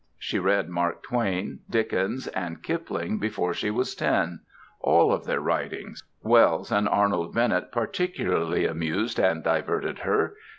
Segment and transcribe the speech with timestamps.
[0.17, 4.39] She read Mark Twain, Dickens and Kipling before she was ten
[4.79, 6.03] all of their writings.
[6.23, 10.33] Wells and Arnold Bennett particularly amused and diverted her.